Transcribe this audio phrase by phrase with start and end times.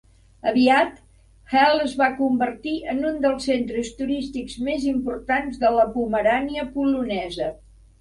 [0.51, 0.95] Aviat,
[1.51, 7.57] Hel es va convertir en un dels centres turístics més importants de la Pomerania polonesa.